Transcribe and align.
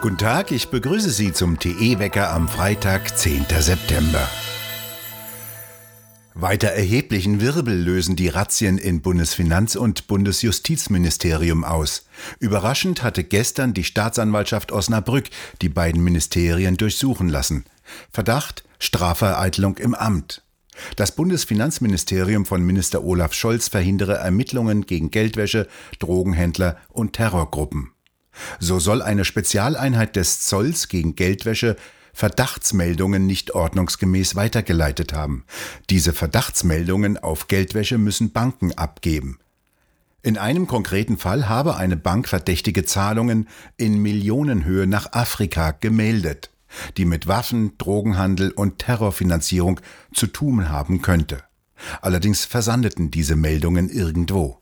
Guten 0.00 0.16
Tag, 0.16 0.52
ich 0.52 0.68
begrüße 0.68 1.10
Sie 1.10 1.32
zum 1.32 1.58
TE-Wecker 1.58 2.30
am 2.30 2.48
Freitag, 2.48 3.18
10. 3.18 3.46
September. 3.58 4.28
Weiter 6.34 6.68
erheblichen 6.68 7.40
Wirbel 7.40 7.74
lösen 7.74 8.14
die 8.14 8.28
Razzien 8.28 8.78
in 8.78 9.02
Bundesfinanz- 9.02 9.76
und 9.76 10.06
Bundesjustizministerium 10.06 11.64
aus. 11.64 12.06
Überraschend 12.38 13.02
hatte 13.02 13.24
gestern 13.24 13.74
die 13.74 13.82
Staatsanwaltschaft 13.82 14.70
Osnabrück 14.70 15.30
die 15.62 15.68
beiden 15.68 16.04
Ministerien 16.04 16.76
durchsuchen 16.76 17.28
lassen. 17.28 17.64
Verdacht 18.12 18.62
Strafvereitlung 18.78 19.78
im 19.78 19.96
Amt. 19.96 20.42
Das 20.96 21.12
Bundesfinanzministerium 21.12 22.46
von 22.46 22.62
Minister 22.62 23.04
Olaf 23.04 23.32
Scholz 23.32 23.68
verhindere 23.68 24.16
Ermittlungen 24.16 24.86
gegen 24.86 25.10
Geldwäsche, 25.10 25.66
Drogenhändler 25.98 26.76
und 26.88 27.14
Terrorgruppen. 27.14 27.92
So 28.60 28.78
soll 28.78 29.02
eine 29.02 29.24
Spezialeinheit 29.24 30.16
des 30.16 30.42
Zolls 30.42 30.88
gegen 30.88 31.16
Geldwäsche 31.16 31.76
Verdachtsmeldungen 32.12 33.26
nicht 33.26 33.54
ordnungsgemäß 33.54 34.34
weitergeleitet 34.34 35.12
haben. 35.12 35.44
Diese 35.88 36.12
Verdachtsmeldungen 36.12 37.16
auf 37.16 37.46
Geldwäsche 37.46 37.96
müssen 37.96 38.32
Banken 38.32 38.72
abgeben. 38.72 39.38
In 40.22 40.36
einem 40.36 40.66
konkreten 40.66 41.16
Fall 41.16 41.48
habe 41.48 41.76
eine 41.76 41.96
Bank 41.96 42.28
verdächtige 42.28 42.84
Zahlungen 42.84 43.48
in 43.76 44.02
Millionenhöhe 44.02 44.88
nach 44.88 45.12
Afrika 45.12 45.70
gemeldet, 45.70 46.50
die 46.96 47.04
mit 47.04 47.26
Waffen, 47.26 47.76
Drogenhandel 47.78 48.50
und 48.50 48.78
Terrorfinanzierung 48.78 49.80
zu 50.12 50.26
tun 50.26 50.68
haben 50.68 51.02
könnte. 51.02 51.42
Allerdings 52.00 52.44
versandeten 52.44 53.10
diese 53.10 53.36
Meldungen 53.36 53.88
irgendwo. 53.88 54.60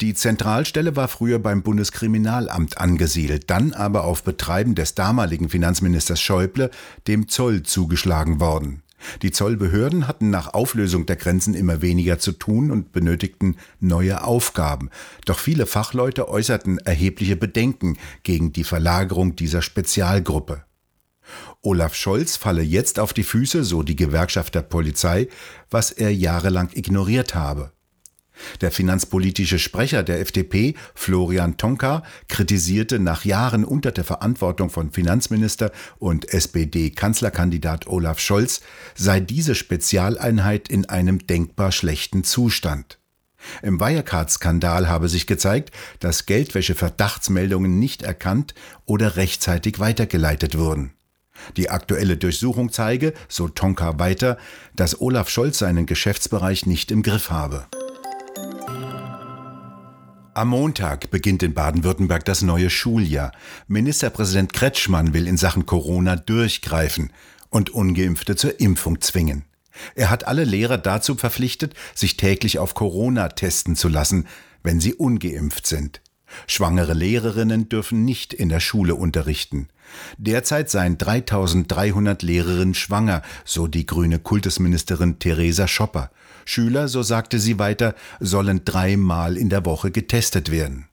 Die 0.00 0.14
Zentralstelle 0.14 0.96
war 0.96 1.06
früher 1.06 1.38
beim 1.38 1.62
Bundeskriminalamt 1.62 2.78
angesiedelt, 2.78 3.50
dann 3.50 3.72
aber 3.72 4.02
auf 4.02 4.24
Betreiben 4.24 4.74
des 4.74 4.96
damaligen 4.96 5.48
Finanzministers 5.48 6.20
Schäuble 6.20 6.70
dem 7.06 7.28
Zoll 7.28 7.62
zugeschlagen 7.62 8.40
worden. 8.40 8.82
Die 9.22 9.30
Zollbehörden 9.30 10.08
hatten 10.08 10.30
nach 10.30 10.54
Auflösung 10.54 11.06
der 11.06 11.16
Grenzen 11.16 11.54
immer 11.54 11.82
weniger 11.82 12.18
zu 12.18 12.32
tun 12.32 12.70
und 12.70 12.92
benötigten 12.92 13.56
neue 13.80 14.24
Aufgaben. 14.24 14.90
Doch 15.24 15.38
viele 15.38 15.66
Fachleute 15.66 16.28
äußerten 16.28 16.78
erhebliche 16.78 17.36
Bedenken 17.36 17.96
gegen 18.22 18.52
die 18.52 18.64
Verlagerung 18.64 19.36
dieser 19.36 19.62
Spezialgruppe. 19.62 20.64
Olaf 21.62 21.94
Scholz 21.94 22.36
falle 22.36 22.62
jetzt 22.62 22.98
auf 22.98 23.12
die 23.12 23.22
Füße, 23.22 23.64
so 23.64 23.82
die 23.82 23.96
Gewerkschaft 23.96 24.54
der 24.54 24.62
Polizei, 24.62 25.28
was 25.70 25.90
er 25.90 26.12
jahrelang 26.12 26.70
ignoriert 26.74 27.34
habe. 27.34 27.72
Der 28.60 28.70
finanzpolitische 28.70 29.58
Sprecher 29.58 30.02
der 30.02 30.20
FDP, 30.20 30.74
Florian 30.94 31.56
Tonka, 31.56 32.02
kritisierte 32.28 32.98
nach 32.98 33.24
Jahren 33.24 33.64
unter 33.64 33.92
der 33.92 34.04
Verantwortung 34.04 34.70
von 34.70 34.90
Finanzminister 34.90 35.70
und 35.98 36.32
SPD-Kanzlerkandidat 36.32 37.86
Olaf 37.86 38.18
Scholz, 38.18 38.62
sei 38.94 39.20
diese 39.20 39.54
Spezialeinheit 39.54 40.68
in 40.68 40.88
einem 40.88 41.26
denkbar 41.26 41.72
schlechten 41.72 42.24
Zustand. 42.24 42.98
Im 43.62 43.80
Wirecard-Skandal 43.80 44.88
habe 44.88 45.08
sich 45.08 45.26
gezeigt, 45.26 45.72
dass 45.98 46.26
Geldwäsche-Verdachtsmeldungen 46.26 47.78
nicht 47.78 48.02
erkannt 48.02 48.54
oder 48.86 49.16
rechtzeitig 49.16 49.80
weitergeleitet 49.80 50.56
wurden. 50.56 50.92
Die 51.56 51.70
aktuelle 51.70 52.16
Durchsuchung 52.16 52.72
zeige, 52.72 53.12
so 53.28 53.48
Tonka 53.48 53.98
weiter, 53.98 54.38
dass 54.74 55.00
Olaf 55.00 55.28
Scholz 55.28 55.58
seinen 55.58 55.86
Geschäftsbereich 55.86 56.66
nicht 56.66 56.90
im 56.90 57.02
Griff 57.02 57.30
habe. 57.30 57.66
Am 60.34 60.48
Montag 60.48 61.10
beginnt 61.10 61.42
in 61.42 61.52
Baden-Württemberg 61.52 62.24
das 62.24 62.40
neue 62.40 62.70
Schuljahr. 62.70 63.32
Ministerpräsident 63.68 64.54
Kretschmann 64.54 65.12
will 65.12 65.28
in 65.28 65.36
Sachen 65.36 65.66
Corona 65.66 66.16
durchgreifen 66.16 67.12
und 67.50 67.68
ungeimpfte 67.68 68.34
zur 68.34 68.58
Impfung 68.58 69.02
zwingen. 69.02 69.44
Er 69.94 70.08
hat 70.08 70.26
alle 70.26 70.44
Lehrer 70.44 70.78
dazu 70.78 71.16
verpflichtet, 71.16 71.74
sich 71.94 72.16
täglich 72.16 72.58
auf 72.58 72.74
Corona 72.74 73.28
testen 73.28 73.76
zu 73.76 73.88
lassen, 73.88 74.26
wenn 74.62 74.80
sie 74.80 74.94
ungeimpft 74.94 75.66
sind. 75.66 76.00
Schwangere 76.46 76.94
Lehrerinnen 76.94 77.68
dürfen 77.68 78.04
nicht 78.04 78.32
in 78.32 78.48
der 78.48 78.60
Schule 78.60 78.94
unterrichten. 78.94 79.68
Derzeit 80.16 80.70
seien 80.70 80.98
3300 80.98 82.22
Lehrerinnen 82.22 82.74
schwanger, 82.74 83.22
so 83.44 83.66
die 83.66 83.86
grüne 83.86 84.18
Kultusministerin 84.18 85.18
Theresa 85.18 85.68
Schopper. 85.68 86.10
Schüler, 86.44 86.88
so 86.88 87.02
sagte 87.02 87.38
sie 87.38 87.58
weiter, 87.58 87.94
sollen 88.20 88.64
dreimal 88.64 89.36
in 89.36 89.48
der 89.48 89.64
Woche 89.64 89.90
getestet 89.90 90.50
werden. 90.50 90.88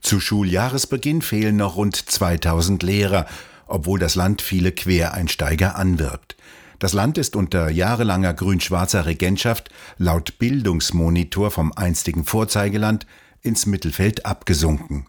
Zu 0.00 0.20
Schuljahresbeginn 0.20 1.22
fehlen 1.22 1.56
noch 1.56 1.76
rund 1.76 1.96
2000 1.96 2.82
Lehrer, 2.82 3.26
obwohl 3.66 3.98
das 3.98 4.14
Land 4.14 4.42
viele 4.42 4.72
Quereinsteiger 4.72 5.76
anwirbt. 5.76 6.36
Das 6.78 6.92
Land 6.92 7.16
ist 7.16 7.36
unter 7.36 7.70
jahrelanger 7.70 8.34
grün-schwarzer 8.34 9.06
Regentschaft 9.06 9.70
laut 9.98 10.38
Bildungsmonitor 10.40 11.52
vom 11.52 11.72
einstigen 11.72 12.24
Vorzeigeland 12.24 13.06
ins 13.42 13.66
Mittelfeld 13.66 14.24
abgesunken. 14.24 15.06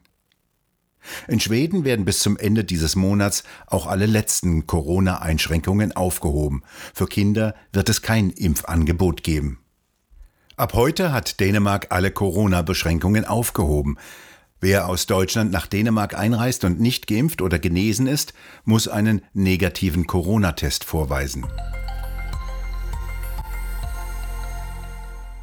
In 1.28 1.40
Schweden 1.40 1.84
werden 1.84 2.06
bis 2.06 2.20
zum 2.20 2.38
Ende 2.38 2.64
dieses 2.64 2.96
Monats 2.96 3.44
auch 3.68 3.88
alle 3.88 4.06
letzten 4.06 4.68
Corona-Einschränkungen 4.68 5.92
aufgehoben. 5.92 6.64
Für 6.94 7.08
Kinder 7.08 7.56
wird 7.72 7.90
es 7.90 8.02
kein 8.02 8.30
Impfangebot 8.30 9.24
geben. 9.24 9.60
Ab 10.56 10.74
heute 10.74 11.12
hat 11.12 11.40
Dänemark 11.40 11.88
alle 11.90 12.12
Corona-Beschränkungen 12.12 13.26
aufgehoben. 13.26 13.98
Wer 14.62 14.88
aus 14.88 15.08
Deutschland 15.08 15.52
nach 15.52 15.68
Dänemark 15.68 16.18
einreist 16.18 16.64
und 16.64 16.80
nicht 16.80 17.08
geimpft 17.08 17.42
oder 17.42 17.60
genesen 17.60 18.08
ist, 18.08 18.34
muss 18.64 18.88
einen 18.88 19.22
negativen 19.34 20.08
Corona-Test 20.08 20.86
vorweisen. 20.86 21.46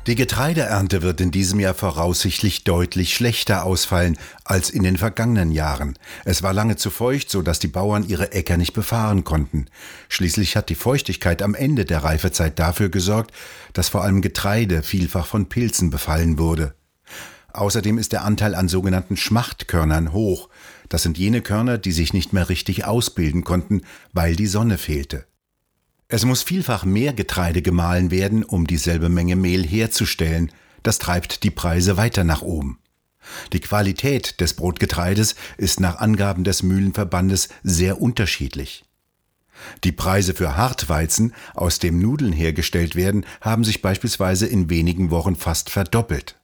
Die 0.06 0.14
Getreideernte 0.14 1.02
wird 1.02 1.20
in 1.20 1.30
diesem 1.30 1.60
Jahr 1.60 1.74
voraussichtlich 1.74 2.64
deutlich 2.64 3.14
schlechter 3.14 3.64
ausfallen 3.64 4.16
als 4.44 4.70
in 4.70 4.82
den 4.82 4.96
vergangenen 4.96 5.52
Jahren. 5.52 5.98
Es 6.24 6.42
war 6.42 6.54
lange 6.54 6.76
zu 6.76 6.88
feucht, 6.88 7.30
so 7.30 7.42
dass 7.42 7.58
die 7.58 7.68
Bauern 7.68 8.08
ihre 8.08 8.32
Äcker 8.32 8.56
nicht 8.56 8.72
befahren 8.72 9.24
konnten. 9.24 9.66
Schließlich 10.08 10.56
hat 10.56 10.70
die 10.70 10.74
Feuchtigkeit 10.74 11.42
am 11.42 11.54
Ende 11.54 11.84
der 11.84 12.02
Reifezeit 12.02 12.58
dafür 12.58 12.88
gesorgt, 12.88 13.34
dass 13.74 13.90
vor 13.90 14.02
allem 14.02 14.22
Getreide 14.22 14.82
vielfach 14.82 15.26
von 15.26 15.50
Pilzen 15.50 15.90
befallen 15.90 16.38
wurde. 16.38 16.74
Außerdem 17.52 17.98
ist 17.98 18.12
der 18.12 18.24
Anteil 18.24 18.54
an 18.54 18.68
sogenannten 18.68 19.18
Schmachtkörnern 19.18 20.12
hoch. 20.12 20.48
Das 20.88 21.02
sind 21.02 21.18
jene 21.18 21.42
Körner, 21.42 21.76
die 21.76 21.92
sich 21.92 22.14
nicht 22.14 22.32
mehr 22.32 22.48
richtig 22.48 22.86
ausbilden 22.86 23.44
konnten, 23.44 23.82
weil 24.14 24.34
die 24.34 24.46
Sonne 24.46 24.78
fehlte. 24.78 25.26
Es 26.12 26.24
muss 26.24 26.42
vielfach 26.42 26.84
mehr 26.84 27.12
Getreide 27.12 27.62
gemahlen 27.62 28.10
werden, 28.10 28.42
um 28.42 28.66
dieselbe 28.66 29.08
Menge 29.08 29.36
Mehl 29.36 29.64
herzustellen. 29.64 30.50
Das 30.82 30.98
treibt 30.98 31.44
die 31.44 31.52
Preise 31.52 31.96
weiter 31.96 32.24
nach 32.24 32.42
oben. 32.42 32.80
Die 33.52 33.60
Qualität 33.60 34.40
des 34.40 34.54
Brotgetreides 34.54 35.36
ist 35.56 35.78
nach 35.78 36.00
Angaben 36.00 36.42
des 36.42 36.64
Mühlenverbandes 36.64 37.48
sehr 37.62 38.02
unterschiedlich. 38.02 38.84
Die 39.84 39.92
Preise 39.92 40.34
für 40.34 40.56
Hartweizen, 40.56 41.32
aus 41.54 41.78
dem 41.78 42.00
Nudeln 42.00 42.32
hergestellt 42.32 42.96
werden, 42.96 43.24
haben 43.40 43.62
sich 43.62 43.80
beispielsweise 43.80 44.48
in 44.48 44.68
wenigen 44.68 45.12
Wochen 45.12 45.36
fast 45.36 45.70
verdoppelt. 45.70 46.39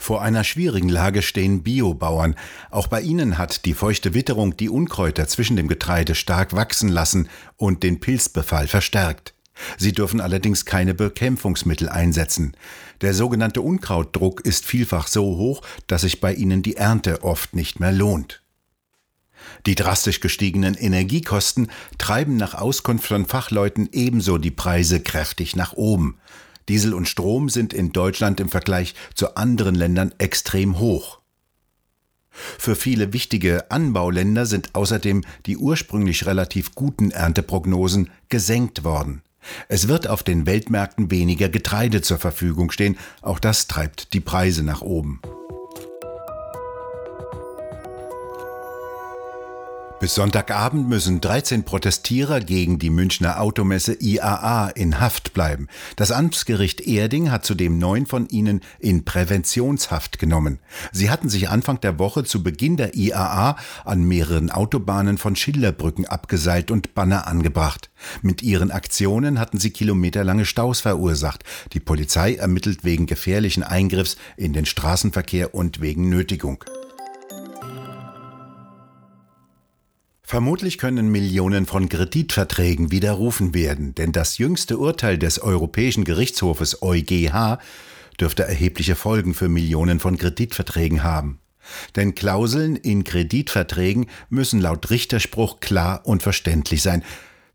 Vor 0.00 0.22
einer 0.22 0.44
schwierigen 0.44 0.88
Lage 0.88 1.20
stehen 1.20 1.62
Biobauern. 1.62 2.34
Auch 2.70 2.86
bei 2.86 3.02
ihnen 3.02 3.36
hat 3.36 3.66
die 3.66 3.74
feuchte 3.74 4.14
Witterung 4.14 4.56
die 4.56 4.70
Unkräuter 4.70 5.28
zwischen 5.28 5.56
dem 5.56 5.68
Getreide 5.68 6.14
stark 6.14 6.56
wachsen 6.56 6.88
lassen 6.88 7.28
und 7.58 7.82
den 7.82 8.00
Pilzbefall 8.00 8.66
verstärkt. 8.66 9.34
Sie 9.76 9.92
dürfen 9.92 10.22
allerdings 10.22 10.64
keine 10.64 10.94
Bekämpfungsmittel 10.94 11.90
einsetzen. 11.90 12.56
Der 13.02 13.12
sogenannte 13.12 13.60
Unkrautdruck 13.60 14.40
ist 14.40 14.64
vielfach 14.64 15.06
so 15.06 15.36
hoch, 15.36 15.60
dass 15.86 16.00
sich 16.00 16.18
bei 16.18 16.32
ihnen 16.32 16.62
die 16.62 16.76
Ernte 16.76 17.22
oft 17.22 17.54
nicht 17.54 17.78
mehr 17.78 17.92
lohnt. 17.92 18.42
Die 19.66 19.74
drastisch 19.74 20.20
gestiegenen 20.20 20.74
Energiekosten 20.76 21.70
treiben 21.98 22.38
nach 22.38 22.54
Auskunft 22.54 23.06
von 23.06 23.26
Fachleuten 23.26 23.90
ebenso 23.92 24.38
die 24.38 24.50
Preise 24.50 25.00
kräftig 25.00 25.56
nach 25.56 25.74
oben. 25.74 26.18
Diesel 26.68 26.94
und 26.94 27.08
Strom 27.08 27.48
sind 27.48 27.72
in 27.72 27.92
Deutschland 27.92 28.40
im 28.40 28.48
Vergleich 28.48 28.94
zu 29.14 29.36
anderen 29.36 29.74
Ländern 29.74 30.14
extrem 30.18 30.78
hoch. 30.78 31.20
Für 32.30 32.76
viele 32.76 33.12
wichtige 33.12 33.70
Anbauländer 33.70 34.46
sind 34.46 34.74
außerdem 34.74 35.22
die 35.46 35.56
ursprünglich 35.56 36.26
relativ 36.26 36.74
guten 36.74 37.10
Ernteprognosen 37.10 38.10
gesenkt 38.28 38.84
worden. 38.84 39.22
Es 39.68 39.88
wird 39.88 40.06
auf 40.06 40.22
den 40.22 40.46
Weltmärkten 40.46 41.10
weniger 41.10 41.48
Getreide 41.48 42.02
zur 42.02 42.18
Verfügung 42.18 42.70
stehen, 42.70 42.98
auch 43.22 43.38
das 43.38 43.66
treibt 43.66 44.12
die 44.12 44.20
Preise 44.20 44.62
nach 44.62 44.82
oben. 44.82 45.20
Bis 50.00 50.14
Sonntagabend 50.14 50.88
müssen 50.88 51.20
13 51.20 51.64
Protestierer 51.64 52.40
gegen 52.40 52.78
die 52.78 52.88
Münchner 52.88 53.38
Automesse 53.38 53.92
IAA 54.00 54.70
in 54.70 54.98
Haft 54.98 55.34
bleiben. 55.34 55.68
Das 55.96 56.10
Amtsgericht 56.10 56.80
Erding 56.80 57.30
hat 57.30 57.44
zudem 57.44 57.76
neun 57.76 58.06
von 58.06 58.26
ihnen 58.30 58.62
in 58.78 59.04
Präventionshaft 59.04 60.18
genommen. 60.18 60.58
Sie 60.90 61.10
hatten 61.10 61.28
sich 61.28 61.50
Anfang 61.50 61.82
der 61.82 61.98
Woche 61.98 62.24
zu 62.24 62.42
Beginn 62.42 62.78
der 62.78 62.94
IAA 62.94 63.58
an 63.84 64.02
mehreren 64.02 64.50
Autobahnen 64.50 65.18
von 65.18 65.36
Schilderbrücken 65.36 66.06
abgeseilt 66.06 66.70
und 66.70 66.94
Banner 66.94 67.26
angebracht. 67.26 67.90
Mit 68.22 68.40
ihren 68.42 68.70
Aktionen 68.70 69.38
hatten 69.38 69.60
sie 69.60 69.70
kilometerlange 69.70 70.46
Staus 70.46 70.80
verursacht. 70.80 71.44
Die 71.74 71.80
Polizei 71.80 72.36
ermittelt 72.36 72.84
wegen 72.84 73.04
gefährlichen 73.04 73.62
Eingriffs 73.62 74.16
in 74.38 74.54
den 74.54 74.64
Straßenverkehr 74.64 75.54
und 75.54 75.82
wegen 75.82 76.08
Nötigung. 76.08 76.64
Vermutlich 80.30 80.78
können 80.78 81.10
Millionen 81.10 81.66
von 81.66 81.88
Kreditverträgen 81.88 82.92
widerrufen 82.92 83.52
werden, 83.52 83.96
denn 83.96 84.12
das 84.12 84.38
jüngste 84.38 84.78
Urteil 84.78 85.18
des 85.18 85.42
Europäischen 85.42 86.04
Gerichtshofes 86.04 86.82
EuGH 86.82 87.58
dürfte 88.20 88.44
erhebliche 88.44 88.94
Folgen 88.94 89.34
für 89.34 89.48
Millionen 89.48 89.98
von 89.98 90.16
Kreditverträgen 90.16 91.02
haben. 91.02 91.40
Denn 91.96 92.14
Klauseln 92.14 92.76
in 92.76 93.02
Kreditverträgen 93.02 94.06
müssen 94.28 94.60
laut 94.60 94.88
Richterspruch 94.90 95.58
klar 95.58 96.02
und 96.04 96.22
verständlich 96.22 96.80
sein, 96.80 97.02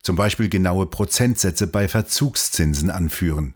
zum 0.04 0.18
Beispiel 0.18 0.50
genaue 0.50 0.86
Prozentsätze 0.86 1.68
bei 1.68 1.88
Verzugszinsen 1.88 2.89
anführen. 2.89 3.54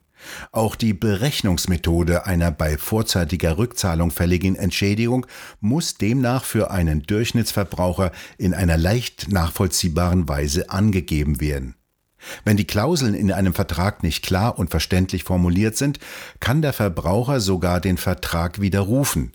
Auch 0.52 0.76
die 0.76 0.94
Berechnungsmethode 0.94 2.26
einer 2.26 2.52
bei 2.52 2.78
vorzeitiger 2.78 3.58
Rückzahlung 3.58 4.12
fälligen 4.12 4.56
Entschädigung 4.56 5.26
muss 5.60 5.96
demnach 5.96 6.44
für 6.44 6.72
einen 6.72 7.04
Durchschnittsverbraucher 7.04 8.12
in 8.38 8.54
einer 8.54 8.78
leicht 8.78 9.32
nachvollziehbaren 9.32 10.28
Weise 10.28 10.70
angegeben 10.70 11.40
werden. 11.40 11.76
Wenn 12.44 12.58
die 12.58 12.68
Klauseln 12.68 13.14
in 13.14 13.32
einem 13.32 13.54
Vertrag 13.54 14.04
nicht 14.04 14.26
klar 14.26 14.60
und 14.60 14.70
verständlich 14.70 15.24
formuliert 15.24 15.78
sind, 15.78 16.00
kann 16.40 16.62
der 16.62 16.74
Verbraucher 16.74 17.40
sogar 17.40 17.80
den 17.80 17.98
Vertrag 17.98 18.60
widerrufen. 18.60 19.32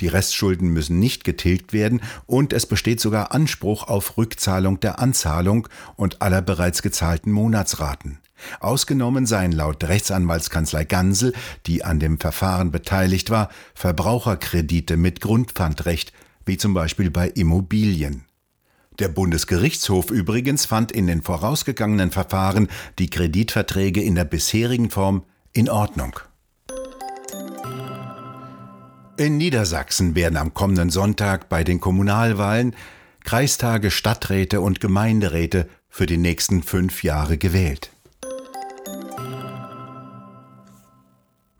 Die 0.00 0.08
Restschulden 0.08 0.68
müssen 0.68 0.98
nicht 0.98 1.24
getilgt 1.24 1.72
werden 1.72 2.00
und 2.26 2.52
es 2.52 2.66
besteht 2.66 3.00
sogar 3.00 3.32
Anspruch 3.32 3.84
auf 3.88 4.16
Rückzahlung 4.16 4.80
der 4.80 4.98
Anzahlung 4.98 5.68
und 5.96 6.20
aller 6.22 6.42
bereits 6.42 6.82
gezahlten 6.82 7.32
Monatsraten. 7.32 8.18
Ausgenommen 8.60 9.26
seien 9.26 9.52
laut 9.52 9.84
Rechtsanwaltskanzlei 9.84 10.84
Gansel, 10.84 11.32
die 11.66 11.84
an 11.84 12.00
dem 12.00 12.18
Verfahren 12.18 12.70
beteiligt 12.70 13.30
war, 13.30 13.50
Verbraucherkredite 13.74 14.96
mit 14.96 15.20
Grundpfandrecht, 15.20 16.12
wie 16.44 16.56
zum 16.56 16.74
Beispiel 16.74 17.10
bei 17.10 17.28
Immobilien. 17.28 18.24
Der 18.98 19.08
Bundesgerichtshof 19.08 20.10
übrigens 20.10 20.66
fand 20.66 20.90
in 20.90 21.06
den 21.06 21.22
vorausgegangenen 21.22 22.10
Verfahren 22.10 22.68
die 22.98 23.10
Kreditverträge 23.10 24.02
in 24.02 24.16
der 24.16 24.24
bisherigen 24.24 24.90
Form 24.90 25.24
in 25.52 25.68
Ordnung. 25.68 26.18
In 29.16 29.36
Niedersachsen 29.36 30.14
werden 30.14 30.36
am 30.36 30.54
kommenden 30.54 30.90
Sonntag 30.90 31.48
bei 31.48 31.64
den 31.64 31.80
Kommunalwahlen 31.80 32.74
Kreistage, 33.24 33.90
Stadträte 33.90 34.60
und 34.60 34.80
Gemeinderäte 34.80 35.68
für 35.88 36.06
die 36.06 36.18
nächsten 36.18 36.62
fünf 36.62 37.02
Jahre 37.02 37.36
gewählt. 37.36 37.90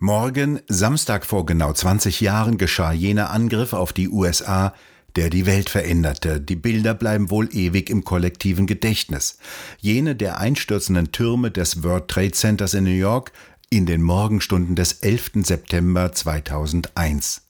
Morgen, 0.09 0.61
Samstag 0.69 1.27
vor 1.27 1.45
genau 1.45 1.71
20 1.71 2.23
Jahren, 2.23 2.57
geschah 2.57 2.93
jener 2.93 3.29
Angriff 3.29 3.75
auf 3.75 3.93
die 3.93 4.09
USA, 4.09 4.73
der 5.17 5.29
die 5.29 5.45
Welt 5.45 5.69
veränderte. 5.69 6.41
Die 6.41 6.57
Bilder 6.57 6.95
bleiben 6.95 7.29
wohl 7.29 7.55
ewig 7.55 7.91
im 7.91 8.05
kollektiven 8.05 8.67
Gedächtnis. 8.67 9.37
Jene 9.81 10.17
der 10.17 10.39
einstürzenden 10.39 11.13
Türme 11.13 11.51
des 11.51 11.83
World 11.83 12.09
Trade 12.09 12.31
Centers 12.31 12.73
in 12.73 12.85
New 12.85 12.91
York 12.91 13.33
in 13.69 13.85
den 13.85 14.01
Morgenstunden 14.01 14.77
des 14.77 14.95
11. 14.95 15.45
September 15.45 16.11
2001. 16.11 17.48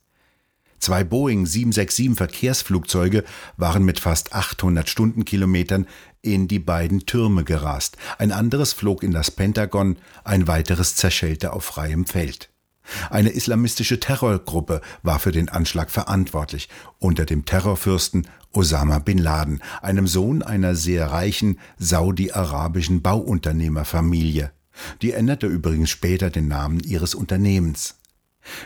Zwei 0.78 1.04
Boeing 1.04 1.46
767 1.46 2.16
Verkehrsflugzeuge 2.16 3.24
waren 3.56 3.84
mit 3.84 4.00
fast 4.00 4.32
800 4.32 4.88
Stundenkilometern 4.88 5.86
in 6.22 6.48
die 6.48 6.58
beiden 6.58 7.06
Türme 7.06 7.44
gerast. 7.44 7.96
Ein 8.18 8.32
anderes 8.32 8.72
flog 8.72 9.02
in 9.02 9.12
das 9.12 9.30
Pentagon, 9.30 9.96
ein 10.24 10.46
weiteres 10.46 10.96
zerschellte 10.96 11.52
auf 11.52 11.64
freiem 11.64 12.06
Feld. 12.06 12.50
Eine 13.10 13.30
islamistische 13.30 14.00
Terrorgruppe 14.00 14.80
war 15.02 15.18
für 15.18 15.32
den 15.32 15.48
Anschlag 15.48 15.90
verantwortlich, 15.90 16.68
unter 16.98 17.26
dem 17.26 17.44
Terrorfürsten 17.44 18.26
Osama 18.52 18.98
bin 18.98 19.18
Laden, 19.18 19.62
einem 19.82 20.06
Sohn 20.06 20.42
einer 20.42 20.74
sehr 20.74 21.10
reichen 21.10 21.58
saudi-arabischen 21.78 23.02
Bauunternehmerfamilie. 23.02 24.52
Die 25.02 25.12
änderte 25.12 25.46
übrigens 25.46 25.90
später 25.90 26.30
den 26.30 26.48
Namen 26.48 26.80
ihres 26.80 27.14
Unternehmens. 27.14 27.96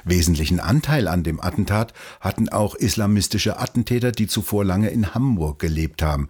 Wesentlichen 0.04 0.60
Anteil 0.60 1.08
an 1.08 1.22
dem 1.22 1.40
Attentat 1.40 1.92
hatten 2.20 2.48
auch 2.48 2.74
islamistische 2.74 3.58
Attentäter, 3.58 4.12
die 4.12 4.26
zuvor 4.26 4.64
lange 4.64 4.90
in 4.90 5.14
Hamburg 5.14 5.58
gelebt 5.58 6.02
haben, 6.02 6.28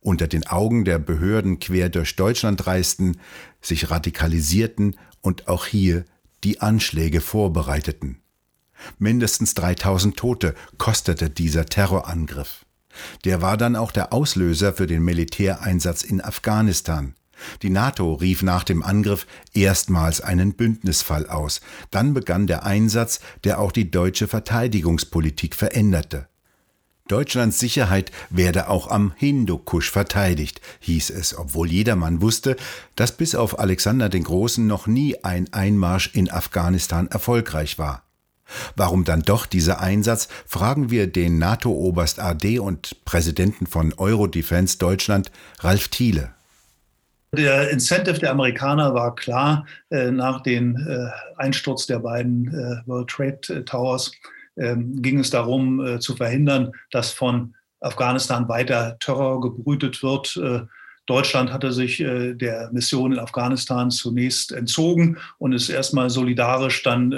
unter 0.00 0.26
den 0.26 0.46
Augen 0.46 0.84
der 0.84 0.98
Behörden 0.98 1.58
quer 1.60 1.88
durch 1.88 2.16
Deutschland 2.16 2.66
reisten, 2.66 3.18
sich 3.60 3.90
radikalisierten 3.90 4.96
und 5.20 5.48
auch 5.48 5.66
hier 5.66 6.04
die 6.44 6.60
Anschläge 6.60 7.20
vorbereiteten. 7.20 8.20
Mindestens 8.98 9.54
3000 9.54 10.16
Tote 10.16 10.54
kostete 10.78 11.30
dieser 11.30 11.66
Terrorangriff. 11.66 12.64
Der 13.24 13.42
war 13.42 13.56
dann 13.56 13.76
auch 13.76 13.90
der 13.90 14.12
Auslöser 14.12 14.72
für 14.72 14.86
den 14.86 15.02
Militäreinsatz 15.02 16.02
in 16.02 16.20
Afghanistan. 16.20 17.14
Die 17.62 17.70
NATO 17.70 18.14
rief 18.14 18.42
nach 18.42 18.64
dem 18.64 18.82
Angriff 18.82 19.26
erstmals 19.52 20.20
einen 20.20 20.54
Bündnisfall 20.54 21.26
aus. 21.26 21.60
Dann 21.90 22.14
begann 22.14 22.46
der 22.46 22.64
Einsatz, 22.64 23.20
der 23.44 23.58
auch 23.58 23.72
die 23.72 23.90
deutsche 23.90 24.28
Verteidigungspolitik 24.28 25.54
veränderte. 25.54 26.28
Deutschlands 27.06 27.58
Sicherheit 27.58 28.12
werde 28.30 28.68
auch 28.70 28.88
am 28.88 29.12
Hindukusch 29.16 29.90
verteidigt, 29.90 30.62
hieß 30.80 31.10
es, 31.10 31.36
obwohl 31.36 31.70
jedermann 31.70 32.22
wusste, 32.22 32.56
dass 32.96 33.12
bis 33.12 33.34
auf 33.34 33.58
Alexander 33.58 34.08
den 34.08 34.24
Großen 34.24 34.66
noch 34.66 34.86
nie 34.86 35.22
ein 35.22 35.52
Einmarsch 35.52 36.10
in 36.14 36.30
Afghanistan 36.30 37.06
erfolgreich 37.08 37.78
war. 37.78 38.04
Warum 38.76 39.04
dann 39.04 39.22
doch 39.22 39.46
dieser 39.46 39.80
Einsatz, 39.80 40.28
fragen 40.46 40.90
wir 40.90 41.06
den 41.06 41.38
NATO-Oberst 41.38 42.20
AD 42.20 42.58
und 42.58 43.04
Präsidenten 43.04 43.66
von 43.66 43.92
Eurodefense 43.94 44.78
Deutschland, 44.78 45.30
Ralf 45.60 45.88
Thiele. 45.88 46.33
Der 47.36 47.70
Incentive 47.70 48.18
der 48.18 48.30
Amerikaner 48.30 48.94
war 48.94 49.14
klar 49.14 49.66
äh, 49.90 50.10
nach 50.10 50.42
dem 50.42 50.76
äh, 50.76 51.08
Einsturz 51.36 51.86
der 51.86 51.98
beiden 51.98 52.48
äh, 52.48 52.86
World 52.86 53.08
Trade 53.08 53.64
Towers 53.64 54.12
ähm, 54.56 55.02
ging 55.02 55.18
es 55.18 55.30
darum 55.30 55.84
äh, 55.84 55.98
zu 55.98 56.14
verhindern, 56.14 56.72
dass 56.92 57.10
von 57.10 57.54
Afghanistan 57.80 58.48
weiter 58.48 58.96
Terror 59.00 59.40
gebrütet 59.40 60.02
wird. 60.02 60.36
Äh, 60.36 60.60
Deutschland 61.06 61.52
hatte 61.52 61.72
sich 61.72 62.00
äh, 62.00 62.34
der 62.34 62.70
Mission 62.72 63.12
in 63.12 63.18
Afghanistan 63.18 63.90
zunächst 63.90 64.52
entzogen 64.52 65.18
und 65.38 65.52
ist 65.52 65.68
erstmal 65.68 66.10
solidarisch 66.10 66.82
dann 66.82 67.12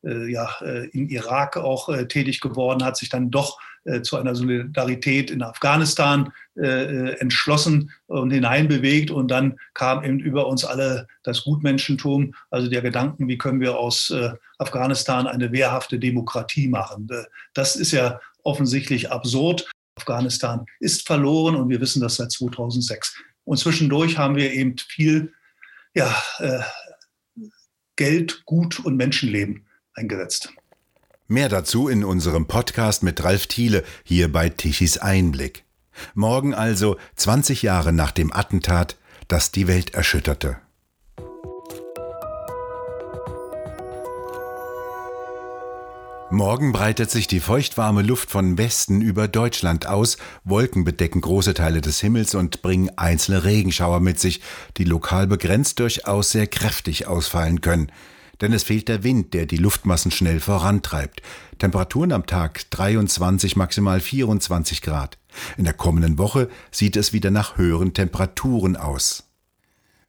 ja, 0.00 0.48
im 0.92 1.08
Irak 1.08 1.56
auch 1.56 1.88
tätig 2.06 2.40
geworden, 2.40 2.84
hat 2.84 2.96
sich 2.96 3.08
dann 3.08 3.32
doch 3.32 3.58
zu 4.02 4.16
einer 4.16 4.34
Solidarität 4.34 5.30
in 5.30 5.42
Afghanistan 5.42 6.32
entschlossen 6.54 7.90
und 8.06 8.30
hineinbewegt. 8.30 9.10
Und 9.10 9.28
dann 9.28 9.58
kam 9.74 10.04
eben 10.04 10.18
über 10.18 10.46
uns 10.46 10.64
alle 10.64 11.06
das 11.22 11.44
Gutmenschentum, 11.44 12.34
also 12.50 12.68
der 12.68 12.82
Gedanken, 12.82 13.28
wie 13.28 13.38
können 13.38 13.60
wir 13.60 13.78
aus 13.78 14.12
Afghanistan 14.58 15.26
eine 15.26 15.52
wehrhafte 15.52 15.98
Demokratie 15.98 16.68
machen. 16.68 17.08
das 17.54 17.76
ist 17.76 17.92
ja 17.92 18.20
offensichtlich 18.42 19.10
absurd. 19.10 19.70
Afghanistan 19.96 20.64
ist 20.80 21.06
verloren 21.06 21.56
und 21.56 21.68
wir 21.68 21.80
wissen 21.80 22.00
das 22.00 22.16
seit 22.16 22.30
2006. 22.30 23.16
Und 23.44 23.58
zwischendurch 23.58 24.18
haben 24.18 24.36
wir 24.36 24.52
eben 24.52 24.76
viel 24.78 25.32
ja, 25.94 26.14
Geld, 27.96 28.44
Gut 28.44 28.78
und 28.78 28.96
Menschenleben 28.96 29.66
eingesetzt. 29.94 30.52
Mehr 31.30 31.50
dazu 31.50 31.88
in 31.88 32.04
unserem 32.04 32.46
Podcast 32.46 33.02
mit 33.02 33.22
Ralf 33.22 33.48
Thiele 33.48 33.84
hier 34.02 34.32
bei 34.32 34.48
Tichys 34.48 34.96
Einblick. 34.96 35.64
Morgen 36.14 36.54
also 36.54 36.96
20 37.16 37.60
Jahre 37.60 37.92
nach 37.92 38.12
dem 38.12 38.32
Attentat, 38.32 38.96
das 39.28 39.50
die 39.50 39.68
Welt 39.68 39.92
erschütterte. 39.92 40.56
Morgen 46.30 46.72
breitet 46.72 47.10
sich 47.10 47.26
die 47.26 47.40
feuchtwarme 47.40 48.00
Luft 48.00 48.30
von 48.30 48.56
Westen 48.56 49.02
über 49.02 49.28
Deutschland 49.28 49.86
aus, 49.86 50.16
Wolken 50.44 50.84
bedecken 50.84 51.20
große 51.20 51.52
Teile 51.52 51.82
des 51.82 52.00
Himmels 52.00 52.34
und 52.34 52.62
bringen 52.62 52.90
einzelne 52.96 53.44
Regenschauer 53.44 54.00
mit 54.00 54.18
sich, 54.18 54.40
die 54.78 54.84
lokal 54.84 55.26
begrenzt 55.26 55.78
durchaus 55.78 56.30
sehr 56.30 56.46
kräftig 56.46 57.06
ausfallen 57.06 57.60
können 57.60 57.92
denn 58.40 58.52
es 58.52 58.62
fehlt 58.62 58.88
der 58.88 59.02
Wind, 59.02 59.34
der 59.34 59.46
die 59.46 59.56
Luftmassen 59.56 60.10
schnell 60.10 60.40
vorantreibt. 60.40 61.22
Temperaturen 61.58 62.12
am 62.12 62.26
Tag 62.26 62.70
23, 62.70 63.56
maximal 63.56 64.00
24 64.00 64.82
Grad. 64.82 65.18
In 65.56 65.64
der 65.64 65.74
kommenden 65.74 66.18
Woche 66.18 66.48
sieht 66.70 66.96
es 66.96 67.12
wieder 67.12 67.30
nach 67.30 67.56
höheren 67.56 67.94
Temperaturen 67.94 68.76
aus. 68.76 69.24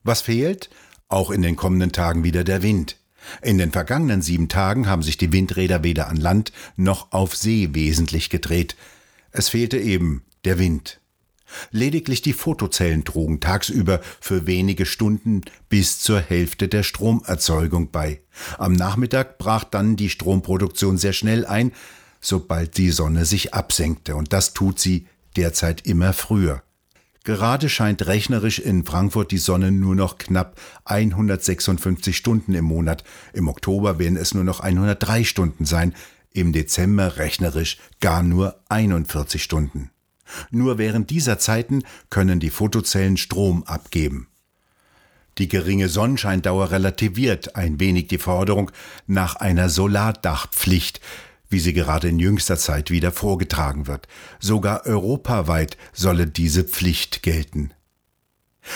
Was 0.03 0.21
fehlt? 0.21 0.69
Auch 1.07 1.31
in 1.31 1.41
den 1.41 1.55
kommenden 1.55 1.91
Tagen 1.91 2.23
wieder 2.23 2.43
der 2.43 2.61
Wind. 2.61 2.97
In 3.41 3.57
den 3.57 3.71
vergangenen 3.71 4.21
sieben 4.21 4.47
Tagen 4.47 4.87
haben 4.87 5.03
sich 5.03 5.17
die 5.17 5.31
Windräder 5.31 5.83
weder 5.83 6.07
an 6.07 6.17
Land 6.17 6.51
noch 6.77 7.11
auf 7.11 7.35
See 7.35 7.69
wesentlich 7.73 8.29
gedreht. 8.29 8.75
Es 9.31 9.49
fehlte 9.49 9.77
eben 9.77 10.23
der 10.45 10.57
Wind. 10.57 10.99
Lediglich 11.71 12.21
die 12.21 12.33
Fotozellen 12.33 13.03
trugen 13.03 13.39
tagsüber 13.39 14.01
für 14.19 14.47
wenige 14.47 14.85
Stunden 14.85 15.41
bis 15.69 15.99
zur 15.99 16.19
Hälfte 16.19 16.67
der 16.67 16.83
Stromerzeugung 16.83 17.91
bei. 17.91 18.21
Am 18.57 18.73
Nachmittag 18.73 19.37
brach 19.37 19.63
dann 19.63 19.95
die 19.95 20.09
Stromproduktion 20.09 20.97
sehr 20.97 21.13
schnell 21.13 21.45
ein, 21.45 21.71
sobald 22.21 22.77
die 22.77 22.91
Sonne 22.91 23.25
sich 23.25 23.53
absenkte, 23.53 24.15
und 24.15 24.33
das 24.33 24.53
tut 24.53 24.79
sie 24.79 25.07
derzeit 25.35 25.85
immer 25.85 26.13
früher. 26.13 26.63
Gerade 27.23 27.69
scheint 27.69 28.07
rechnerisch 28.07 28.59
in 28.59 28.85
Frankfurt 28.85 29.31
die 29.31 29.37
Sonne 29.37 29.71
nur 29.71 29.95
noch 29.95 30.17
knapp 30.17 30.59
156 30.85 32.15
Stunden 32.15 32.53
im 32.53 32.65
Monat, 32.65 33.03
im 33.33 33.47
Oktober 33.47 33.99
werden 33.99 34.17
es 34.17 34.33
nur 34.33 34.43
noch 34.43 34.61
103 34.61 35.23
Stunden 35.25 35.65
sein, 35.65 35.93
im 36.31 36.53
Dezember 36.53 37.17
rechnerisch 37.17 37.77
gar 37.99 38.23
nur 38.23 38.61
41 38.69 39.43
Stunden. 39.43 39.91
Nur 40.51 40.77
während 40.77 41.09
dieser 41.09 41.39
Zeiten 41.39 41.83
können 42.09 42.39
die 42.39 42.49
Photozellen 42.49 43.17
Strom 43.17 43.63
abgeben. 43.63 44.27
Die 45.37 45.47
geringe 45.47 45.87
Sonnenscheindauer 45.87 46.71
relativiert 46.71 47.55
ein 47.55 47.79
wenig 47.79 48.07
die 48.07 48.17
Forderung 48.17 48.71
nach 49.07 49.37
einer 49.37 49.69
Solardachpflicht, 49.69 50.99
wie 51.49 51.59
sie 51.59 51.73
gerade 51.73 52.09
in 52.09 52.19
jüngster 52.19 52.57
Zeit 52.57 52.91
wieder 52.91 53.11
vorgetragen 53.11 53.87
wird. 53.87 54.07
Sogar 54.39 54.85
europaweit 54.85 55.77
solle 55.93 56.27
diese 56.27 56.63
Pflicht 56.63 57.23
gelten. 57.23 57.71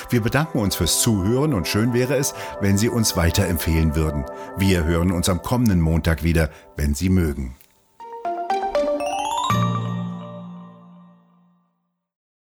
Wir 0.10 0.22
bedanken 0.22 0.60
uns 0.60 0.76
fürs 0.76 1.02
Zuhören 1.02 1.54
und 1.54 1.68
schön 1.68 1.94
wäre 1.94 2.16
es, 2.16 2.34
wenn 2.62 2.78
Sie 2.78 2.90
uns 2.90 3.16
weiterempfehlen 3.16 3.96
würden. 3.96 4.26
Wir 4.58 4.86
hören 4.86 5.12
uns 5.12 5.30
am 5.30 5.42
kommenden 5.42 5.82
Montag 5.82 6.24
wieder, 6.24 6.50
wenn 6.78 6.96
Sie 6.96 7.10
mögen. 7.10 7.58